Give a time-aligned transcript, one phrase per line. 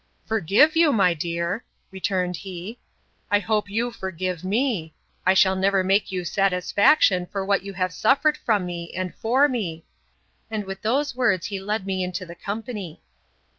[0.25, 1.63] Forgive you, my dear!
[1.91, 4.95] returned he—I hope you forgive me!
[5.27, 9.47] I shall never make you satisfaction for what you have suffered from me, and for
[9.47, 9.85] me!
[10.49, 13.03] And with those words he led me into the company.